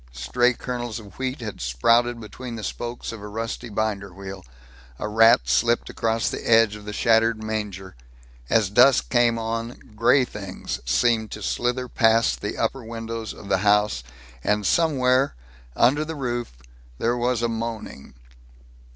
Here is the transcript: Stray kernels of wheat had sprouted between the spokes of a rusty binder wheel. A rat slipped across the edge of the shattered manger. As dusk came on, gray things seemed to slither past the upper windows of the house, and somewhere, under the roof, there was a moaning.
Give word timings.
Stray 0.11 0.53
kernels 0.53 0.97
of 0.99 1.19
wheat 1.19 1.41
had 1.41 1.61
sprouted 1.61 2.19
between 2.19 2.55
the 2.55 2.63
spokes 2.63 3.11
of 3.11 3.21
a 3.21 3.27
rusty 3.27 3.69
binder 3.69 4.11
wheel. 4.11 4.43
A 4.97 5.07
rat 5.07 5.47
slipped 5.47 5.91
across 5.91 6.27
the 6.27 6.41
edge 6.49 6.75
of 6.75 6.85
the 6.85 6.91
shattered 6.91 7.43
manger. 7.43 7.95
As 8.49 8.71
dusk 8.71 9.11
came 9.11 9.37
on, 9.37 9.93
gray 9.95 10.25
things 10.25 10.79
seemed 10.87 11.29
to 11.33 11.43
slither 11.43 11.87
past 11.87 12.41
the 12.41 12.57
upper 12.57 12.83
windows 12.83 13.31
of 13.31 13.47
the 13.47 13.59
house, 13.59 14.01
and 14.43 14.65
somewhere, 14.65 15.35
under 15.75 16.03
the 16.03 16.15
roof, 16.15 16.53
there 16.97 17.15
was 17.15 17.43
a 17.43 17.47
moaning. 17.47 18.15